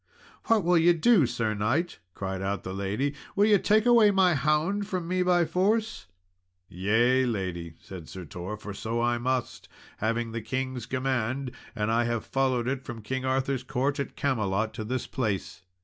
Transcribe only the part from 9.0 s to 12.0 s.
must, having the king's command; and